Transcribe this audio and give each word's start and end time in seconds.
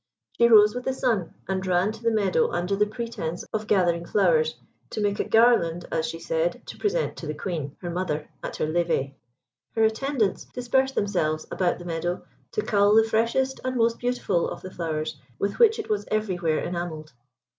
She 0.31 0.47
rose 0.47 0.73
with 0.73 0.85
the 0.85 0.93
sun, 0.95 1.35
and 1.47 1.63
ran 1.63 1.91
to 1.91 2.01
the 2.01 2.09
meadow 2.09 2.49
under 2.49 2.75
the 2.75 2.87
pretence 2.87 3.43
of 3.53 3.67
gathering 3.67 4.03
flowers 4.03 4.55
to 4.89 4.99
make 4.99 5.19
a 5.19 5.23
garland, 5.29 5.85
as 5.91 6.07
she 6.07 6.17
said, 6.19 6.63
to 6.65 6.77
present 6.79 7.17
to 7.17 7.27
the 7.27 7.35
Queen, 7.35 7.77
her 7.81 7.89
mother, 7.91 8.27
at 8.41 8.55
her 8.55 8.65
levée. 8.65 9.13
Her 9.75 9.83
attendants 9.83 10.45
dispersed 10.45 10.95
themselves 10.95 11.45
about 11.51 11.77
the 11.77 11.85
meadow 11.85 12.25
to 12.53 12.63
cull 12.63 12.95
the 12.95 13.03
freshest 13.03 13.59
and 13.63 13.75
most 13.77 13.99
beautiful 13.99 14.49
of 14.49 14.63
the 14.63 14.71
flowers 14.71 15.19
with 15.37 15.59
which 15.59 15.77
it 15.77 15.87
was 15.87 16.07
everywhere 16.09 16.57
enamelled. 16.61 17.13